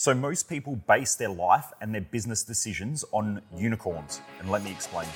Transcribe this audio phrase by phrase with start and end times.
[0.00, 4.20] So, most people base their life and their business decisions on unicorns.
[4.38, 5.08] And let me explain.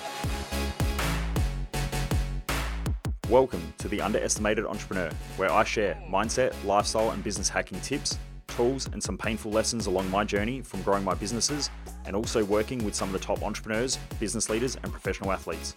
[3.31, 8.19] Welcome to The Underestimated Entrepreneur, where I share mindset, lifestyle, and business hacking tips,
[8.49, 11.71] tools, and some painful lessons along my journey from growing my businesses
[12.05, 15.77] and also working with some of the top entrepreneurs, business leaders, and professional athletes.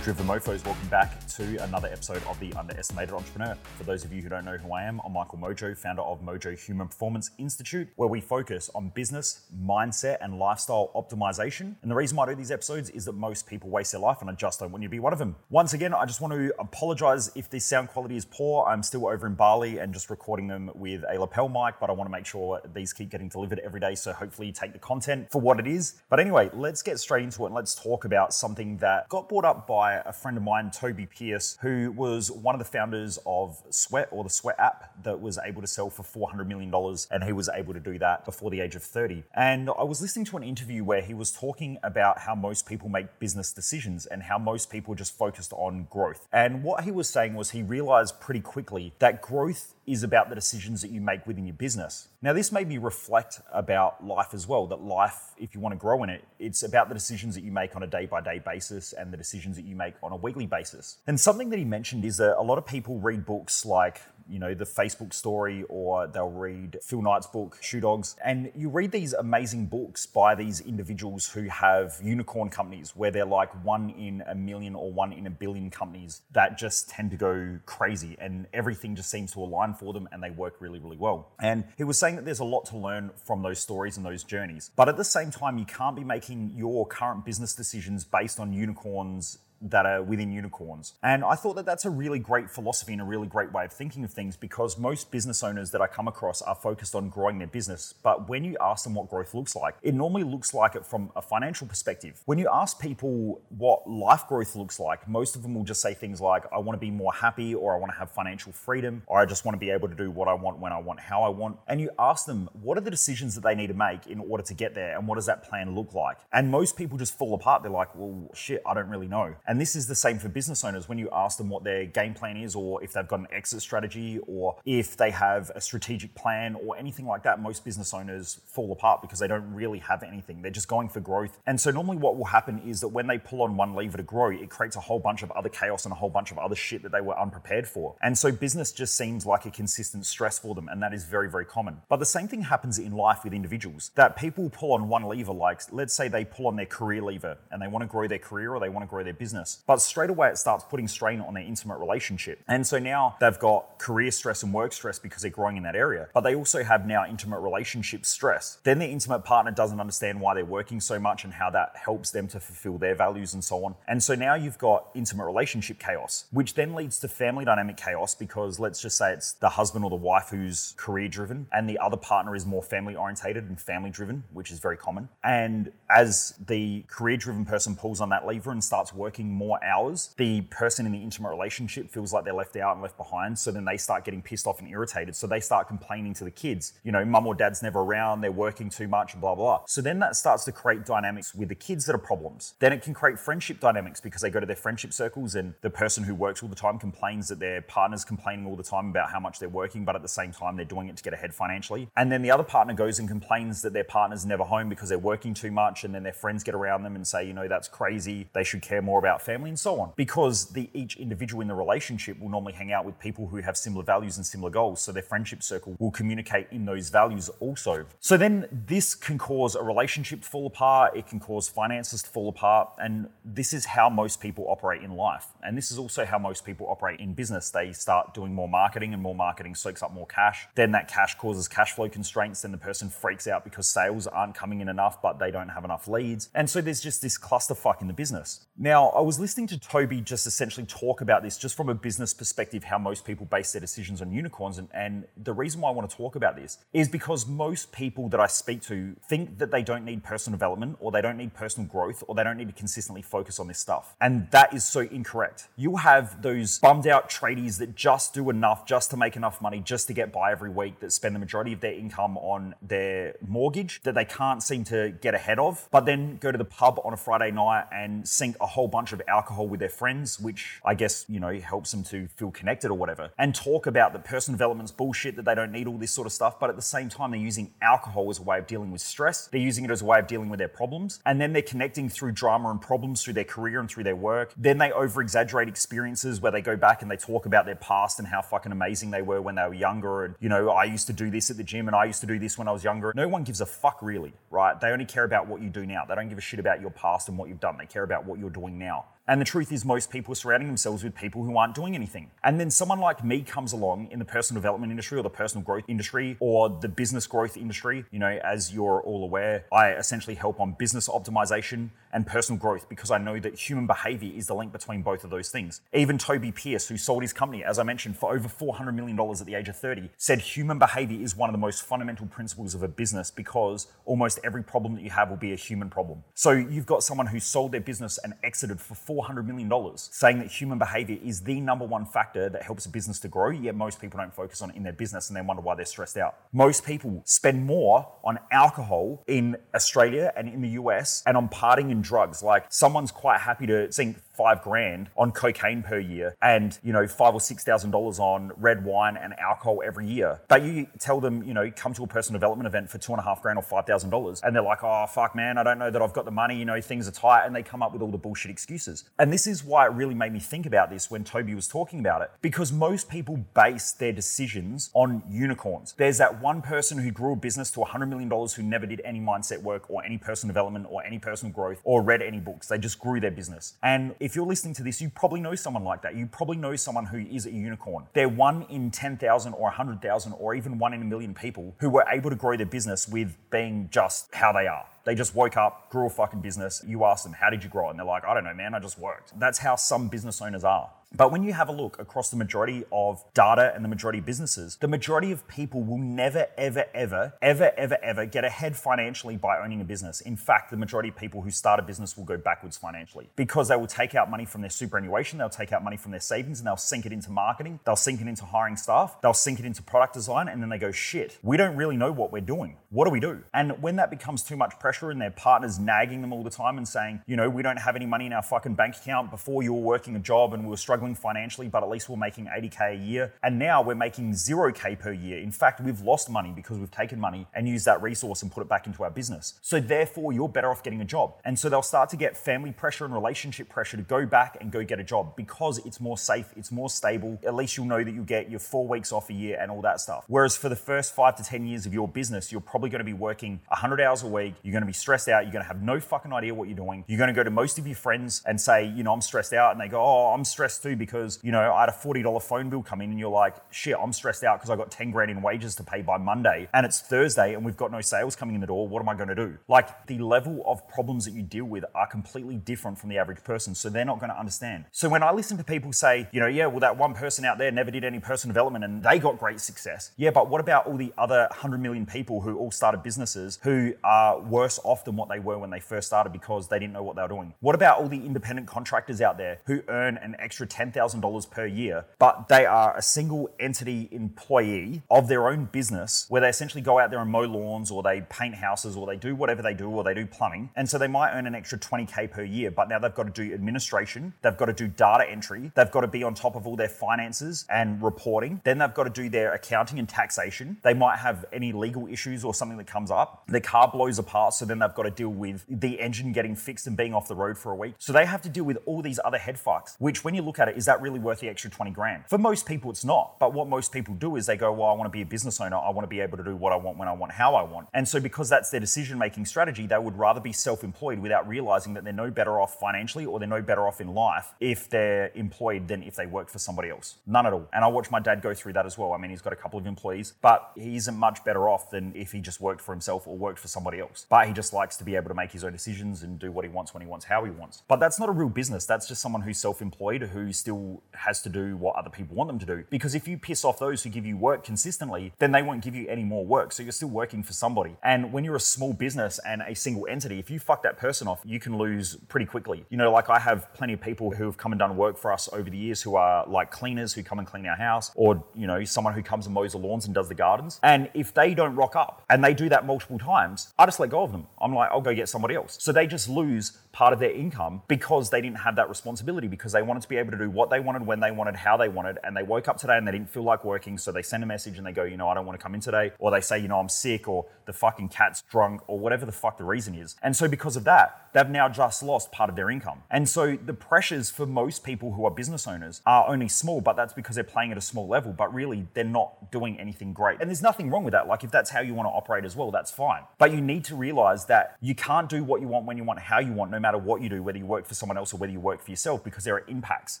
[0.04, 3.56] Driven Mofos, welcome back to another episode of The Underestimated Entrepreneur.
[3.76, 6.22] For those of you who don't know who I am, I'm Michael Mojo, founder of
[6.22, 11.74] Mojo Human Performance Institute, where we focus on business, mindset, and lifestyle optimization.
[11.82, 14.18] And the reason why I do these episodes is that most people waste their life,
[14.20, 15.36] and I just don't want you to be one of them.
[15.50, 18.66] Once again, I just want to apologize if the sound quality is poor.
[18.66, 21.92] I'm still over in Bali and just recording them with a lapel mic, but I
[21.92, 23.94] want to make sure these keep getting delivered every day.
[23.94, 26.00] So hopefully, you take the content for what it is.
[26.08, 29.44] But anyway, let's get straight into it and let's talk about something that got brought
[29.44, 33.62] up by a friend of mine, Tobi Pearce, who was one of the founders of
[33.70, 36.72] Sweat or the Sweat app that was able to sell for $400 million.
[37.10, 39.24] And he was able to do that before the age of 30.
[39.34, 42.88] And I was listening to an interview where he was talking about how most people
[42.88, 46.26] make business decisions and how most people just focused on growth.
[46.32, 50.34] And what he was saying was he realized pretty quickly that growth is about the
[50.34, 52.08] decisions that you make within your business.
[52.20, 55.78] Now, this made me reflect about life as well that life, if you want to
[55.78, 58.38] grow in it, it's about the decisions that you make on a day by day
[58.38, 60.98] basis and the decisions that you make on a weekly basis.
[61.06, 64.38] And something that he mentioned is that a lot of people read books like you
[64.38, 68.16] know, the Facebook story or they'll read Phil Knight's book, Shoe Dogs.
[68.24, 73.24] And you read these amazing books by these individuals who have unicorn companies where they're
[73.24, 77.16] like one in a million or one in a billion companies that just tend to
[77.16, 80.98] go crazy and everything just seems to align for them and they work really, really
[80.98, 81.32] well.
[81.40, 84.24] And he was saying that there's a lot to learn from those stories and those
[84.24, 84.70] journeys.
[84.76, 88.52] But at the same time, you can't be making your current business decisions based on
[88.52, 90.94] unicorns that are within unicorns.
[91.02, 93.72] And I thought that that's a really great philosophy and a really great way of
[93.72, 97.38] thinking of things because most business owners that I come across are focused on growing
[97.38, 97.94] their business.
[98.02, 101.10] But when you ask them what growth looks like, it normally looks like it from
[101.16, 102.22] a financial perspective.
[102.26, 105.94] When you ask people what life growth looks like, most of them will just say
[105.94, 109.02] things like, I want to be more happy, or I want to have financial freedom,
[109.06, 111.00] or I just want to be able to do what I want when I want,
[111.00, 111.58] how I want.
[111.66, 114.42] And you ask them, what are the decisions that they need to make in order
[114.44, 114.96] to get there?
[114.96, 116.18] And what does that plan look like?
[116.32, 117.62] And most people just fall apart.
[117.62, 119.34] They're like, well, shit, I don't really know.
[119.48, 122.12] And this is the same for business owners when you ask them what their game
[122.12, 126.14] plan is, or if they've got an exit strategy, or if they have a strategic
[126.14, 127.40] plan, or anything like that.
[127.40, 130.42] Most business owners fall apart because they don't really have anything.
[130.42, 131.38] They're just going for growth.
[131.46, 134.02] And so, normally, what will happen is that when they pull on one lever to
[134.02, 136.54] grow, it creates a whole bunch of other chaos and a whole bunch of other
[136.54, 137.96] shit that they were unprepared for.
[138.02, 141.30] And so, business just seems like a consistent stress for them, and that is very,
[141.30, 141.78] very common.
[141.88, 145.32] But the same thing happens in life with individuals that people pull on one lever,
[145.32, 148.18] like let's say they pull on their career lever and they want to grow their
[148.18, 149.37] career or they want to grow their business.
[149.66, 152.40] But straight away, it starts putting strain on their intimate relationship.
[152.48, 155.76] And so now they've got career stress and work stress because they're growing in that
[155.76, 156.08] area.
[156.14, 158.58] But they also have now intimate relationship stress.
[158.64, 162.10] Then their intimate partner doesn't understand why they're working so much and how that helps
[162.10, 163.74] them to fulfill their values and so on.
[163.86, 168.14] And so now you've got intimate relationship chaos, which then leads to family dynamic chaos
[168.14, 171.78] because let's just say it's the husband or the wife who's career driven and the
[171.78, 175.08] other partner is more family orientated and family driven, which is very common.
[175.22, 180.14] And as the career driven person pulls on that lever and starts working more hours,
[180.16, 183.38] the person in the intimate relationship feels like they're left out and left behind.
[183.38, 185.16] So then they start getting pissed off and irritated.
[185.16, 188.32] So they start complaining to the kids, you know, mum or dad's never around, they're
[188.32, 189.60] working too much, blah, blah.
[189.66, 192.54] So then that starts to create dynamics with the kids that are problems.
[192.58, 195.70] Then it can create friendship dynamics because they go to their friendship circles and the
[195.70, 199.10] person who works all the time complains that their partner's complaining all the time about
[199.10, 201.34] how much they're working, but at the same time, they're doing it to get ahead
[201.34, 201.88] financially.
[201.96, 204.98] And then the other partner goes and complains that their partner's never home because they're
[204.98, 205.84] working too much.
[205.84, 208.28] And then their friends get around them and say, you know, that's crazy.
[208.32, 209.92] They should care more about family and so on.
[209.96, 213.38] Because because the each individual in the relationship will normally hang out with people who
[213.38, 214.80] have similar values and similar goals.
[214.80, 217.86] So their friendship circle will communicate in those values also.
[218.00, 222.10] So then this can cause a relationship to fall apart, it can cause finances to
[222.10, 225.26] fall apart, and this is how most people operate in life.
[225.42, 227.50] And this is also how most people operate in business.
[227.50, 230.46] They start doing more marketing and more marketing soaks up more cash.
[230.54, 234.34] Then that cash causes cash flow constraints, then the person freaks out because sales aren't
[234.34, 236.28] coming in enough, but they don't have enough leads.
[236.34, 238.46] And so there's just this clusterfuck in the business.
[238.56, 242.12] Now, I was listening to Tobi just essentially talk about this just from a business
[242.12, 244.58] perspective, how most people base their decisions on unicorns.
[244.58, 248.10] And, and the reason why I want to talk about this is because most people
[248.10, 251.32] that I speak to think that they don't need personal development or they don't need
[251.32, 253.96] personal growth or they don't need to consistently focus on this stuff.
[253.98, 255.48] And that is so incorrect.
[255.56, 259.60] You'll have those bummed out tradies that just do enough just to make enough money,
[259.60, 263.14] just to get by every week, that spend the majority of their income on their
[263.26, 266.78] mortgage that they can't seem to get ahead of, but then go to the pub
[266.84, 270.18] on a Friday night and sink a whole bunch of of alcohol with their friends,
[270.18, 273.92] which I guess, you know, helps them to feel connected or whatever, and talk about
[273.92, 276.38] that personal development's bullshit, that they don't need all this sort of stuff.
[276.38, 279.26] But at the same time, they're using alcohol as a way of dealing with stress.
[279.26, 281.00] They're using it as a way of dealing with their problems.
[281.06, 284.32] And then they're connecting through drama and problems through their career and through their work.
[284.36, 287.98] Then they over exaggerate experiences where they go back and they talk about their past
[287.98, 290.04] and how fucking amazing they were when they were younger.
[290.04, 292.06] And, you know, I used to do this at the gym and I used to
[292.06, 292.92] do this when I was younger.
[292.94, 294.58] No one gives a fuck really, right?
[294.60, 295.84] They only care about what you do now.
[295.84, 297.56] They don't give a shit about your past and what you've done.
[297.58, 298.77] They care about what you're doing now.
[298.78, 302.10] 鸟，And the truth is, most people are surrounding themselves with people who aren't doing anything.
[302.22, 305.42] And then someone like me comes along in the personal development industry or the personal
[305.42, 307.86] growth industry or the business growth industry.
[307.90, 312.68] You know, as you're all aware, I essentially help on business optimization and personal growth
[312.68, 315.62] because I know that human behavior is the link between both of those things.
[315.72, 319.24] Even Tobi Pearce, who sold his company, as I mentioned, for over $400 million at
[319.24, 322.62] the age of 30, said human behavior is one of the most fundamental principles of
[322.62, 326.04] a business because almost every problem that you have will be a human problem.
[326.14, 330.28] So you've got someone who sold their business and exited for $400 million, saying that
[330.28, 333.80] human behavior is the number one factor that helps a business to grow, yet most
[333.80, 336.16] people don't focus on it in their business and then wonder why they're stressed out.
[336.32, 341.70] Most people spend more on alcohol in Australia and in the US and on partying
[341.70, 342.22] and drugs.
[342.22, 346.86] Like someone's quite happy to sink five grand on cocaine per year and you know
[346.88, 350.20] five or six thousand dollars on red wine and alcohol every year.
[350.28, 353.00] But you tell them you know come to a personal development event for two and
[353.00, 355.58] a half grand or five thousand dollars and they're like oh fuck man i don't
[355.58, 357.72] know that i've got the money you know things are tight and they come up
[357.72, 358.84] with all the bullshit excuses.
[358.98, 361.78] And this is why it really made me think about this when tobi was talking
[361.78, 365.74] about it because most people base their decisions on unicorns.
[365.76, 369.00] There's that one person who grew a business to $100 million who never did any
[369.00, 372.48] mindset work or any personal development or any personal growth or read any books.
[372.48, 373.54] They just grew their business.
[373.62, 375.94] And if you're listening to this, you probably know someone like that.
[375.94, 377.84] You probably know someone who is a unicorn.
[377.92, 381.84] They're one in 10,000 or 100,000 or even one in a million people who were
[381.92, 384.64] able to grow their business with being just how they are.
[384.84, 386.64] They just woke up, grew a fucking business.
[386.66, 387.68] You ask them, how did you grow?
[387.68, 389.12] And they're like, I don't know, man, I just worked.
[389.20, 390.70] That's how some business owners are.
[390.96, 394.06] But when you have a look across the majority of data and the majority of
[394.06, 399.16] businesses, the majority of people will never, ever, ever, ever, ever, ever get ahead financially
[399.16, 400.00] by owning a business.
[400.00, 403.48] In fact, the majority of people who start a business will go backwards financially because
[403.48, 406.40] they will take out money from their superannuation, they'll take out money from their savings,
[406.40, 409.44] and they'll sink it into marketing, they'll sink it into hiring staff, they'll sink it
[409.44, 412.56] into product design, and then they go, shit, we don't really know what we're doing.
[412.70, 413.22] What do we do?
[413.34, 416.56] And when that becomes too much pressure and their partner's nagging them all the time
[416.56, 419.42] and saying, you know, we don't have any money in our fucking bank account before
[419.42, 422.26] you were working a job and we were struggling financially, but at least we're making
[422.26, 423.12] 80K a year.
[423.22, 425.18] And now we're making 0K per year.
[425.18, 428.42] In fact, we've lost money because we've taken money and used that resource and put
[428.42, 429.34] it back into our business.
[429.42, 431.14] So therefore, you're better off getting a job.
[431.24, 434.50] And so they'll start to get family pressure and relationship pressure to go back and
[434.50, 437.18] go get a job because it's more safe, it's more stable.
[437.24, 439.62] At least you'll know that you'll get your four weeks off a year and all
[439.62, 440.04] that stuff.
[440.08, 442.84] Whereas for the first five to 10 years of your business, you're probably going to
[442.84, 444.34] be working 100 hours a week.
[444.42, 445.24] You're going to be stressed out.
[445.24, 446.84] You're going to have no fucking idea what you're doing.
[446.86, 449.32] You're going to go to most of your friends and say, you know, I'm stressed
[449.32, 449.52] out.
[449.52, 452.50] And they go, oh, I'm stressed too because, you know, I had a $40 phone
[452.50, 455.10] bill come in and you're like, shit, I'm stressed out because I got 10 grand
[455.10, 458.34] in wages to pay by Monday and it's Thursday and we've got no sales coming
[458.34, 458.68] in the door.
[458.68, 459.38] What am I going to do?
[459.48, 463.22] Like the level of problems that you deal with are completely different from the average
[463.24, 463.54] person.
[463.54, 464.64] So they're not going to understand.
[464.72, 467.38] So when I listen to people say, you know, yeah, well, that one person out
[467.38, 469.92] there never did any personal development and they got great success.
[469.96, 473.74] Yeah, but what about all the other 100 million people who all started businesses who
[473.84, 476.82] are worse off than what they were when they first started because they didn't know
[476.82, 477.34] what they were doing?
[477.40, 481.84] What about all the independent contractors out there who earn an extra $10,000 per year,
[481.98, 486.78] but they are a single entity employee of their own business where they essentially go
[486.78, 489.68] out there and mow lawns or they paint houses or they do whatever they do
[489.68, 490.50] or they do plumbing.
[490.56, 493.26] And so they might earn an extra 20K per year, but now they've got to
[493.28, 496.46] do administration, they've got to do data entry, they've got to be on top of
[496.46, 498.40] all their finances and reporting.
[498.44, 500.58] Then they've got to do their accounting and taxation.
[500.62, 503.24] They might have any legal issues or something that comes up.
[503.28, 506.66] The car blows apart, so then they've got to deal with the engine getting fixed
[506.66, 507.74] and being off the road for a week.
[507.78, 510.38] So they have to deal with all these other head fucks, which when you look
[510.38, 512.04] at it, is that really worth the extra 20 grand?
[512.08, 513.18] For most people, it's not.
[513.18, 515.40] But what most people do is they go, well, I want to be a business
[515.40, 515.56] owner.
[515.56, 517.42] I want to be able to do what I want when I want, how I
[517.42, 517.68] want.
[517.74, 521.28] And so because that's their decision making strategy, they would rather be self employed without
[521.28, 524.68] realizing that they're no better off financially or they're no better off in life if
[524.68, 526.96] they're employed than if they work for somebody else.
[527.06, 527.48] None at all.
[527.52, 528.92] And I watch my dad go through that as well.
[528.92, 531.92] I mean, he's got a couple of employees, but he isn't much better off than
[531.94, 534.06] if he just worked for himself or worked for somebody else.
[534.08, 536.44] But he just likes to be able to make his own decisions and do what
[536.44, 537.62] he wants when he wants, how he wants.
[537.68, 538.66] But that's not a real business.
[538.66, 542.28] That's just someone who's self employed, who's still has to do what other people want
[542.28, 542.64] them to do.
[542.70, 545.74] Because if you piss off those who give you work consistently, then they won't give
[545.74, 546.52] you any more work.
[546.52, 547.76] So you're still working for somebody.
[547.82, 551.08] And when you're a small business and a single entity, if you fuck that person
[551.08, 552.64] off, you can lose pretty quickly.
[552.70, 555.12] You know, like I have plenty of people who have come and done work for
[555.12, 558.24] us over the years who are like cleaners who come and clean our house, or,
[558.34, 560.60] you know, someone who comes and mows the lawns and does the gardens.
[560.62, 563.90] And if they don't rock up and they do that multiple times, I just let
[563.90, 564.26] go of them.
[564.40, 565.56] I'm like, I'll go get somebody else.
[565.60, 569.52] So they just lose part of their income because they didn't have that responsibility because
[569.52, 571.68] they wanted to be able to do what they wanted when they wanted how they
[571.68, 574.22] wanted and they woke up today and they didn't feel like working so they send
[574.22, 576.10] a message and they go you know I don't want to come in today or
[576.10, 579.38] they say you know I'm sick or the fucking cat's drunk or whatever the fuck
[579.38, 579.96] the reason is.
[580.02, 582.82] And so because of that they've now just lost part of their income.
[582.90, 586.76] And so the pressures for most people who are business owners are only small but
[586.76, 590.20] that's because they're playing at a small level but really they're not doing anything great.
[590.20, 591.08] And there's nothing wrong with that.
[591.08, 593.02] Like if that's how you want to operate as well that's fine.
[593.18, 595.98] But you need to realize that you can't do what you want when you want
[595.98, 598.16] how you want no matter what you do, whether you work for someone else or
[598.16, 600.00] whether you work for yourself, because there are impacts.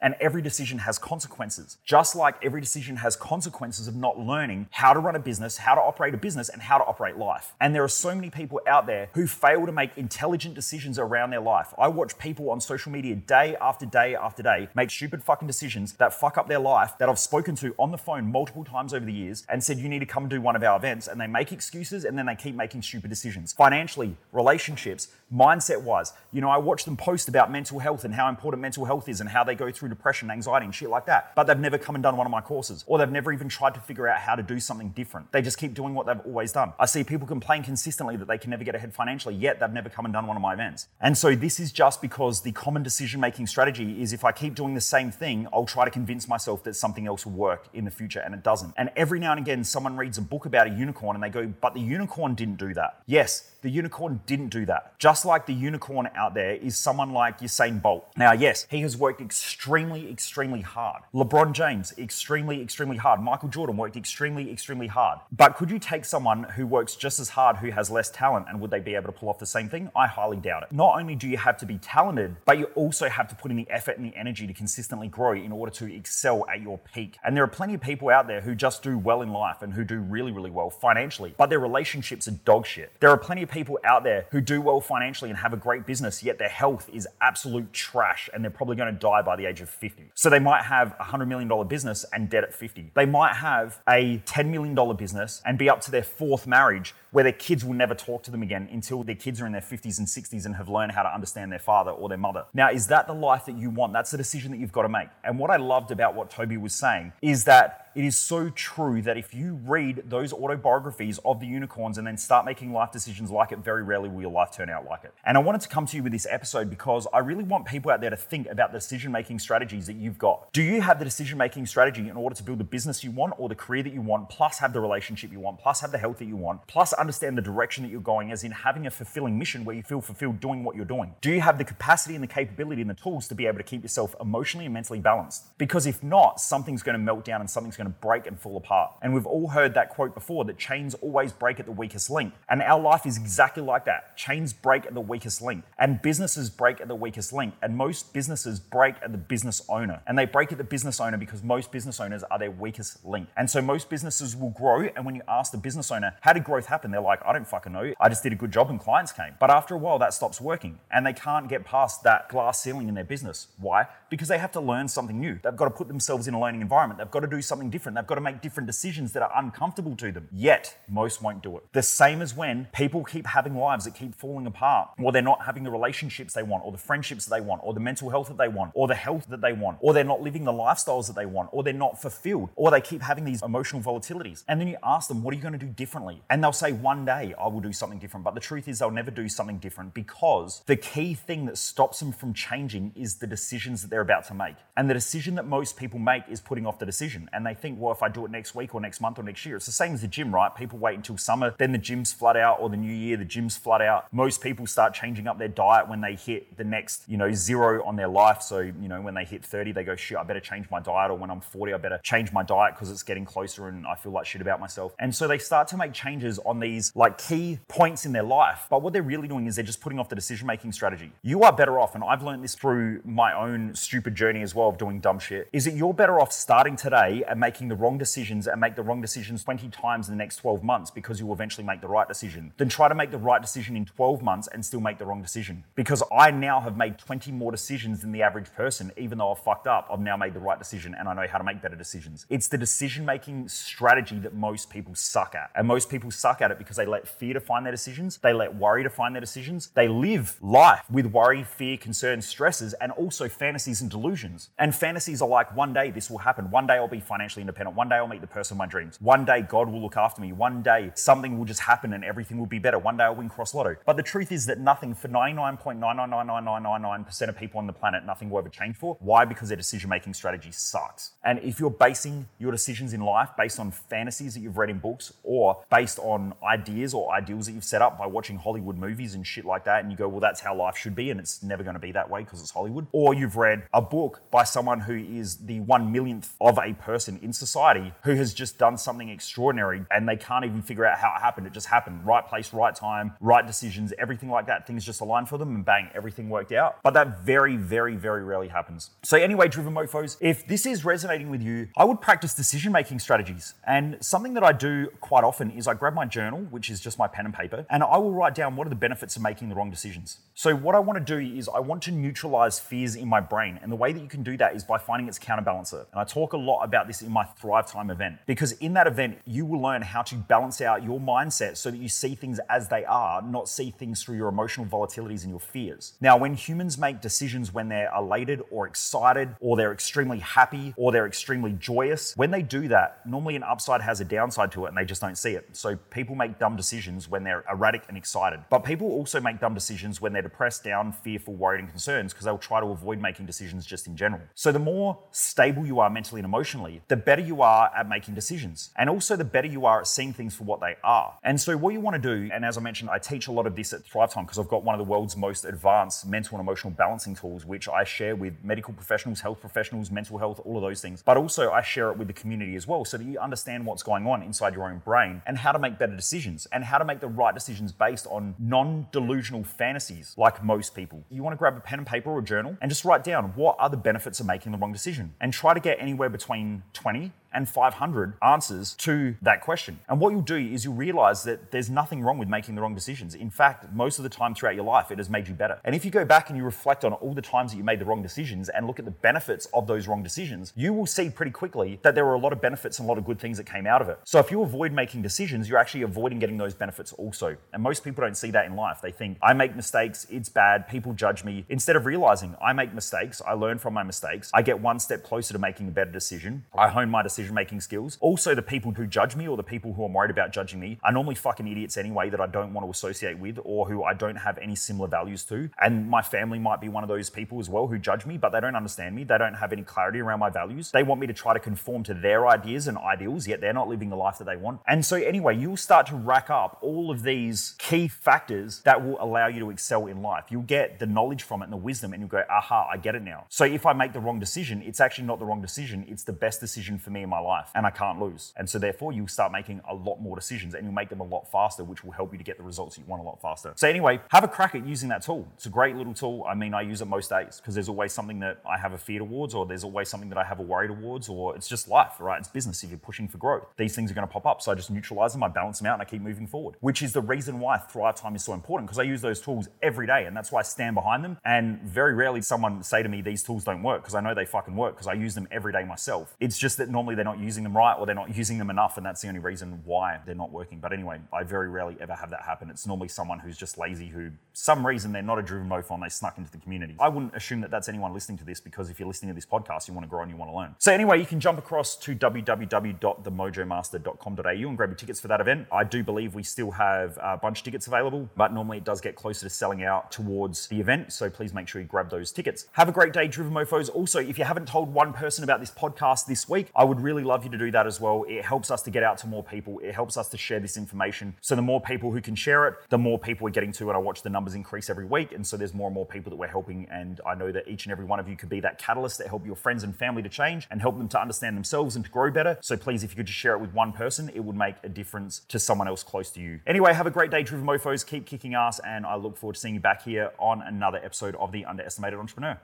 [0.00, 1.78] And every decision has consequences.
[1.84, 5.74] Just like every decision has consequences of not learning how to run a business, how
[5.74, 7.54] to operate a business, and how to operate life.
[7.60, 11.30] And there are so many people out there who fail to make intelligent decisions around
[11.30, 11.74] their life.
[11.78, 15.94] I watch people on social media day after day after day make stupid fucking decisions
[15.94, 19.04] that fuck up their life that I've spoken to on the phone multiple times over
[19.04, 21.08] the years and said, you need to come do one of our events.
[21.08, 23.52] And they make excuses and then they keep making stupid decisions.
[23.52, 26.12] Financially, relationships, mindset wise.
[26.32, 29.20] You know, I watch them post about mental health and how important mental health is
[29.20, 31.34] and how they go through depression, anxiety, and shit like that.
[31.34, 33.74] But they've never come and done one of my courses, or they've never even tried
[33.74, 35.32] to figure out how to do something different.
[35.32, 36.72] They just keep doing what they've always done.
[36.78, 39.88] I see people complain consistently that they can never get ahead financially, yet they've never
[39.88, 40.88] come and done one of my events.
[41.00, 44.54] And so this is just because the common decision making strategy is if I keep
[44.54, 47.84] doing the same thing, I'll try to convince myself that something else will work in
[47.84, 48.74] the future, and it doesn't.
[48.76, 51.46] And every now and again, someone reads a book about a unicorn and they go,
[51.60, 53.02] but the unicorn didn't do that.
[53.06, 54.98] Yes, the unicorn didn't do that.
[54.98, 58.06] Just like the unicorn out there is someone like Usain Bolt.
[58.16, 61.02] Now, yes, he has worked extremely, extremely hard.
[61.14, 63.20] LeBron James, extremely, extremely hard.
[63.20, 65.20] Michael Jordan worked extremely, extremely hard.
[65.32, 68.60] But could you take someone who works just as hard who has less talent and
[68.60, 69.90] would they be able to pull off the same thing?
[69.94, 70.72] I highly doubt it.
[70.72, 73.56] Not only do you have to be talented, but you also have to put in
[73.56, 77.18] the effort and the energy to consistently grow in order to excel at your peak.
[77.24, 79.72] And there are plenty of people out there who just do well in life and
[79.72, 82.92] who do really, really well financially, but their relationships are dog shit.
[83.00, 85.86] There are plenty of people out there who do well financially and have a great
[85.86, 89.46] business, yet their health is absolute trash and they're probably going to die by the
[89.46, 90.10] age of 50.
[90.14, 92.92] So they might have a $100 million business and dead at 50.
[92.94, 97.24] They might have a $10 million business and be up to their fourth marriage where
[97.24, 99.98] their kids will never talk to them again until their kids are in their 50s
[99.98, 102.44] and 60s and have learned how to understand their father or their mother.
[102.52, 103.92] Now, is that the life that you want?
[103.92, 105.08] That's the decision that you've got to make.
[105.24, 109.00] And what I loved about what Tobi was saying is that it is so true
[109.00, 113.30] that if you read those autobiographies of the unicorns and then start making life decisions
[113.30, 115.14] like it, very rarely will your life turn out like it.
[115.24, 117.90] And I wanted to come to you with this episode because I really want people
[117.90, 120.52] out there to think about the decision making strategies that you've got.
[120.52, 123.32] Do you have the decision making strategy in order to build the business you want
[123.38, 125.96] or the career that you want, plus have the relationship you want, plus have the
[125.96, 128.90] health that you want, plus understand the direction that you're going, as in having a
[128.90, 131.14] fulfilling mission where you feel fulfilled doing what you're doing?
[131.22, 133.64] Do you have the capacity and the capability and the tools to be able to
[133.64, 135.56] keep yourself emotionally and mentally balanced?
[135.56, 138.56] Because if not, something's going to melt down and something's going to break and fall
[138.56, 138.92] apart.
[139.02, 142.34] And we've all heard that quote before that chains always break at the weakest link.
[142.48, 144.16] And our life is exactly like that.
[144.16, 147.54] Chains break at the weakest link, and businesses break at the weakest link.
[147.62, 150.02] And most businesses break at the business owner.
[150.06, 153.28] And they break at the business owner because most business owners are their weakest link.
[153.36, 154.88] And so most businesses will grow.
[154.94, 156.90] And when you ask the business owner, how did growth happen?
[156.90, 157.92] They're like, I don't fucking know.
[158.00, 159.34] I just did a good job and clients came.
[159.38, 160.78] But after a while, that stops working.
[160.90, 163.48] And they can't get past that glass ceiling in their business.
[163.58, 163.86] Why?
[164.10, 165.38] Because they have to learn something new.
[165.42, 166.98] They've got to put themselves in a learning environment.
[166.98, 167.96] They've got to do something different.
[167.96, 170.28] They've got to make different decisions that are uncomfortable to them.
[170.32, 171.64] Yet, most won't do it.
[171.74, 175.44] The same as when people keep having lives that keep falling apart, or they're not
[175.44, 178.28] having the relationships they want, or the friendships that they want, or the mental health
[178.28, 181.06] that they want, or the health that they want, or they're not living the lifestyles
[181.06, 184.42] that they want, or they're not fulfilled, or they keep having these emotional volatilities.
[184.48, 186.22] And then you ask them, what are you going to do differently?
[186.30, 188.24] And they'll say, one day I will do something different.
[188.24, 192.00] But the truth is, they'll never do something different because the key thing that stops
[192.00, 194.56] them from changing is the decisions that they're about to make.
[194.78, 197.28] And the decision that most people make is putting off the decision.
[197.32, 199.44] And they think, well, if I do it next week or next month or next
[199.44, 200.54] year, it's the same as the gym, right?
[200.54, 203.58] People wait until summer, then the gyms flood out, or the new year, the gyms
[203.58, 204.12] flood out.
[204.12, 207.84] Most people start changing up their diet when they hit the next, you know, zero
[207.84, 208.42] on their life.
[208.42, 211.10] So, you know, when they hit 30, they go, shit, I better change my diet.
[211.10, 213.94] Or when I'm 40, I better change my diet because it's getting closer and I
[213.94, 214.94] feel like shit about myself.
[214.98, 218.66] And so they start to make changes on these like key points in their life.
[218.70, 221.12] But what they're really doing is they're just putting off the decision making strategy.
[221.22, 224.68] You are better off, and I've learned this through my own stupid journey as well
[224.68, 227.74] of doing dumb shit, is that you're better off starting today and making making the
[227.74, 231.18] wrong decisions and make the wrong decisions 20 times in the next 12 months because
[231.18, 233.86] you will eventually make the right decision than try to make the right decision in
[233.86, 235.64] 12 months and still make the wrong decision.
[235.74, 239.38] Because I now have made 20 more decisions than the average person, even though I've
[239.38, 241.76] fucked up, I've now made the right decision and I know how to make better
[241.76, 242.26] decisions.
[242.28, 245.48] It's the decision making strategy that most people suck at.
[245.54, 248.54] And most people suck at it because they let fear define their decisions, they let
[248.54, 253.80] worry define their decisions, they live life with worry, fear, concerns, stresses, and also fantasies
[253.80, 254.50] and delusions.
[254.58, 256.50] And fantasies are like, one day this will happen.
[256.50, 257.76] One day I'll be financially independent.
[257.76, 259.00] One day I'll meet the person of my dreams.
[259.00, 260.32] One day God will look after me.
[260.32, 262.78] One day something will just happen and everything will be better.
[262.78, 263.76] One day I'll win cross lotto.
[263.84, 268.38] But the truth is that nothing for 99.9999999% of people on the planet, nothing will
[268.38, 268.96] ever change for.
[269.00, 269.24] Why?
[269.24, 271.12] Because their decision making strategy sucks.
[271.24, 274.78] And if you're basing your decisions in life based on fantasies that you've read in
[274.78, 279.14] books or based on ideas or ideals that you've set up by watching Hollywood movies
[279.14, 281.42] and shit like that, and you go, well, that's how life should be, and it's
[281.42, 284.44] never going to be that way because it's Hollywood, or you've read a book by
[284.44, 288.78] someone who is the one millionth of a person in society who has just done
[288.78, 291.46] something extraordinary and they can't even figure out how it happened.
[291.46, 292.06] It just happened.
[292.06, 294.66] Right place, right time, right decisions, everything like that.
[294.66, 296.78] Things just aligned for them and bang, everything worked out.
[296.82, 298.90] But that very, very, very rarely happens.
[299.02, 303.00] So, anyway, driven mofos, if this is resonating with you, I would practice decision making
[303.00, 303.54] strategies.
[303.66, 306.96] And something that I do quite often is I grab my journal, which is just
[306.96, 309.48] my pen and paper, and I will write down what are the benefits of making
[309.48, 310.18] the wrong decisions.
[310.38, 313.58] So, what I want to do is I want to neutralize fears in my brain.
[313.62, 315.86] And the way that you can do that is by finding its counterbalancer.
[315.90, 318.86] And I talk a lot about this in my Thrive Time event because in that
[318.86, 322.38] event, you will learn how to balance out your mindset so that you see things
[322.50, 325.94] as they are, not see things through your emotional volatilities and your fears.
[326.02, 330.92] Now, when humans make decisions when they're elated or excited or they're extremely happy or
[330.92, 334.68] they're extremely joyous, when they do that, normally an upside has a downside to it
[334.68, 335.48] and they just don't see it.
[335.56, 338.40] So people make dumb decisions when they're erratic and excited.
[338.50, 342.24] But people also make dumb decisions when they're depressed, down, fearful, worried, and concerns because
[342.24, 344.22] they'll try to avoid making decisions just in general.
[344.34, 348.14] So the more stable you are mentally and emotionally, the better you are at making
[348.14, 348.70] decisions.
[348.76, 351.14] And also the better you are at seeing things for what they are.
[351.22, 353.46] And so what you want to do, and as I mentioned, I teach a lot
[353.46, 356.38] of this at Thrive Time because I've got one of the world's most advanced mental
[356.38, 360.56] and emotional balancing tools, which I share with medical professionals, health professionals, mental health, all
[360.56, 361.02] of those things.
[361.02, 363.82] But also I share it with the community as well so that you understand what's
[363.82, 366.84] going on inside your own brain and how to make better decisions and how to
[366.84, 371.04] make the right decisions based on non-delusional fantasies like most people.
[371.10, 373.32] You want to grab a pen and paper or a journal and just write down
[373.34, 376.62] what are the benefits of making the wrong decision and try to get anywhere between
[376.72, 379.78] 20 and 500 answers to that question.
[379.88, 382.74] And what you'll do is you'll realize that there's nothing wrong with making the wrong
[382.74, 383.14] decisions.
[383.14, 385.60] In fact, most of the time throughout your life, it has made you better.
[385.62, 387.78] And if you go back and you reflect on all the times that you made
[387.78, 391.10] the wrong decisions and look at the benefits of those wrong decisions, you will see
[391.10, 393.36] pretty quickly that there were a lot of benefits and a lot of good things
[393.36, 393.98] that came out of it.
[394.04, 397.36] So if you avoid making decisions, you're actually avoiding getting those benefits also.
[397.52, 398.80] And most people don't see that in life.
[398.80, 401.44] They think, I make mistakes, it's bad, people judge me.
[401.50, 405.04] Instead of realizing I make mistakes, I learn from my mistakes, I get one step
[405.04, 407.98] closer to making a better decision, I hone my decision making skills.
[408.00, 410.78] Also, the people who judge me or the people who I'm worried about judging me
[410.82, 413.94] are normally fucking idiots anyway that I don't want to associate with or who I
[413.94, 415.50] don't have any similar values to.
[415.60, 418.30] And my family might be one of those people as well who judge me, but
[418.30, 419.04] they don't understand me.
[419.04, 420.70] They don't have any clarity around my values.
[420.70, 423.68] They want me to try to conform to their ideas and ideals, yet they're not
[423.68, 424.60] living the life that they want.
[424.66, 428.96] And so, anyway, you'll start to rack up all of these key factors that will
[429.00, 430.24] allow you to excel in life.
[430.30, 432.94] You'll get the knowledge from it and the wisdom, and you'll go, aha, I get
[432.94, 433.26] it now.
[433.28, 436.12] So, if I make the wrong decision, it's actually not the wrong decision, it's the
[436.12, 438.32] best decision for me in my life, and I can't lose.
[438.36, 441.04] And so, therefore, you'll start making a lot more decisions and you'll make them a
[441.04, 443.52] lot faster, which will help you to get the results you want a lot faster.
[443.56, 445.26] So, anyway, have a crack at using that tool.
[445.34, 446.24] It's a great little tool.
[446.28, 448.78] I mean, I use it most days because there's always something that I have a
[448.78, 451.68] fear towards, or there's always something that I have a worry towards, or it's just
[451.68, 452.18] life, right?
[452.18, 453.46] It's business if you're pushing for growth.
[453.56, 454.42] These things are going to pop up.
[454.42, 456.82] So, I just neutralize them, I balance them out, and I keep moving forward, which
[456.82, 459.86] is the reason why Thrive Time is so important because I use those tools every
[459.86, 460.04] day.
[460.06, 461.18] And that's why I stand behind them.
[461.24, 464.26] And very rarely someone say to me, these tools don't work because I know they
[464.26, 466.16] fucking work because I use them every day myself.
[466.20, 468.76] It's just that normally they're not using them right or they're not using them enough.
[468.76, 470.58] And that's the only reason why they're not working.
[470.58, 472.50] But anyway, I very rarely ever have that happen.
[472.50, 475.82] It's normally someone who's just lazy, who some reason they're not a driven mofo and
[475.82, 476.76] they snuck into the community.
[476.80, 479.26] I wouldn't assume that that's anyone listening to this because if you're listening to this
[479.26, 480.54] podcast, you want to grow and you want to learn.
[480.58, 485.48] So anyway, you can jump across to www.themojomaster.com.au and grab your tickets for that event.
[485.52, 488.80] I do believe we still have a bunch of tickets available, but normally it does
[488.80, 490.92] get closer to selling out towards the event.
[490.92, 492.46] So please make sure you grab those tickets.
[492.52, 493.70] Have a great day, Driven Mofos.
[493.74, 497.02] Also, if you haven't told one person about this podcast this week, I would really
[497.02, 498.04] love you to do that as well.
[498.08, 499.58] It helps us to get out to more people.
[499.58, 501.16] It helps us to share this information.
[501.20, 503.68] So the more people who can share it, the more people we're getting to.
[503.68, 505.10] And I watch the numbers increase every week.
[505.10, 506.68] And so there's more and more people that we're helping.
[506.70, 509.08] And I know that each and every one of you could be that catalyst that
[509.08, 511.90] help your friends and family to change and help them to understand themselves and to
[511.90, 512.38] grow better.
[512.40, 514.68] So please, if you could just share it with one person, it would make a
[514.68, 516.38] difference to someone else close to you.
[516.46, 517.84] Anyway, have a great day, Driven Mofos.
[517.84, 518.60] Keep kicking ass.
[518.60, 521.98] And I look forward to seeing you back here on another episode of The Underestimated
[521.98, 522.38] Entrepreneur.